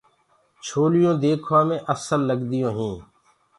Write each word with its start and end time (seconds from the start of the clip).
لهرينٚ 0.65 1.19
ديکوآ 1.21 1.59
مي 1.67 1.77
اسل 1.93 2.21
لگديونٚ 2.29 2.75
هينٚ۔ 2.77 3.01